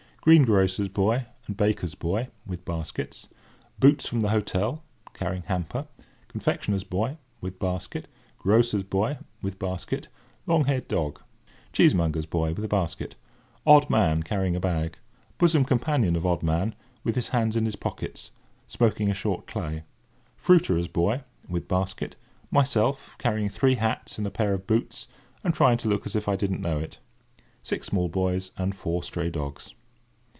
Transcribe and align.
Greengrocer's 0.23 0.87
boy 0.87 1.25
and 1.47 1.57
baker's 1.57 1.95
boy, 1.95 2.27
with 2.45 2.63
baskets. 2.63 3.27
Boots 3.79 4.07
from 4.07 4.19
the 4.19 4.29
hotel, 4.29 4.83
carrying 5.15 5.41
hamper. 5.47 5.87
Confectioner's 6.27 6.83
boy, 6.83 7.17
with 7.39 7.57
basket. 7.57 8.07
Grocer's 8.37 8.83
boy, 8.83 9.17
with 9.41 9.57
basket. 9.57 10.09
Long 10.45 10.65
haired 10.65 10.87
dog. 10.87 11.23
Cheesemonger's 11.73 12.27
boy, 12.27 12.53
with 12.53 12.69
basket. 12.69 13.15
Odd 13.65 13.89
man 13.89 14.21
carrying 14.21 14.55
a 14.55 14.59
bag. 14.59 14.99
Bosom 15.39 15.65
companion 15.65 16.15
of 16.15 16.23
odd 16.23 16.43
man, 16.43 16.75
with 17.03 17.15
his 17.15 17.29
hands 17.29 17.55
in 17.55 17.65
his 17.65 17.75
pockets, 17.75 18.29
smoking 18.67 19.09
a 19.09 19.15
short 19.15 19.47
clay. 19.47 19.85
Fruiterer's 20.37 20.87
boy, 20.87 21.23
with 21.49 21.67
basket. 21.67 22.15
Myself, 22.51 23.15
carrying 23.17 23.49
three 23.49 23.73
hats 23.73 24.19
and 24.19 24.27
a 24.27 24.29
pair 24.29 24.53
of 24.53 24.67
boots, 24.67 25.07
and 25.43 25.51
trying 25.51 25.79
to 25.79 25.87
look 25.87 26.05
as 26.05 26.15
if 26.15 26.27
I 26.27 26.35
didn't 26.35 26.61
know 26.61 26.77
it. 26.77 26.99
Six 27.63 27.87
small 27.87 28.07
boys, 28.07 28.51
and 28.55 28.75
four 28.75 29.01
stray 29.01 29.31
dogs. 29.31 29.73